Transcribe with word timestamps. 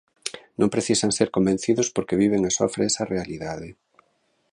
Non 0.59 0.73
precisan 0.75 1.11
ser 1.17 1.29
convencidos 1.35 1.87
porque 1.95 2.19
viven 2.23 2.41
e 2.49 2.51
sofren 2.59 2.87
esa 2.91 3.09
realidade. 3.13 3.69